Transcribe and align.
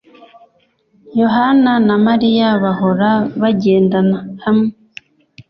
Yohana 1.19 1.73
na 1.87 1.95
Mariya 2.07 2.47
bahora 2.63 3.09
bagendana 3.41 4.17
hamwe 4.43 4.69